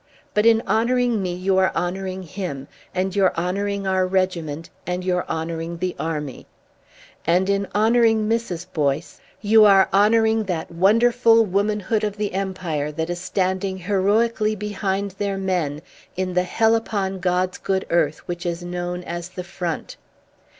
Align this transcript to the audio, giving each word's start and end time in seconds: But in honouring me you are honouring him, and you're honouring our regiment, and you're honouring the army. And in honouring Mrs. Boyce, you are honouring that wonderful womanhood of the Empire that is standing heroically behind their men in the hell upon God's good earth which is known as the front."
But 0.33 0.47
in 0.47 0.63
honouring 0.67 1.21
me 1.21 1.35
you 1.35 1.59
are 1.59 1.71
honouring 1.75 2.23
him, 2.23 2.67
and 2.91 3.15
you're 3.15 3.35
honouring 3.37 3.85
our 3.85 4.07
regiment, 4.07 4.71
and 4.87 5.03
you're 5.05 5.27
honouring 5.29 5.77
the 5.77 5.95
army. 5.99 6.47
And 7.27 7.47
in 7.47 7.67
honouring 7.75 8.27
Mrs. 8.27 8.65
Boyce, 8.73 9.21
you 9.41 9.63
are 9.63 9.89
honouring 9.93 10.45
that 10.45 10.71
wonderful 10.71 11.45
womanhood 11.45 12.03
of 12.03 12.17
the 12.17 12.33
Empire 12.33 12.91
that 12.91 13.11
is 13.11 13.19
standing 13.21 13.77
heroically 13.77 14.55
behind 14.55 15.11
their 15.19 15.37
men 15.37 15.83
in 16.17 16.33
the 16.33 16.45
hell 16.49 16.73
upon 16.73 17.19
God's 17.19 17.59
good 17.59 17.85
earth 17.91 18.27
which 18.27 18.43
is 18.43 18.63
known 18.63 19.03
as 19.03 19.29
the 19.29 19.43
front." 19.43 19.97